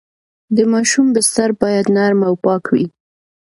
د 0.55 0.57
ماشوم 0.71 1.07
بستر 1.15 1.49
باید 1.61 1.85
نرم 1.95 2.19
او 2.27 2.33
پاک 2.43 2.63
وي۔ 2.73 2.85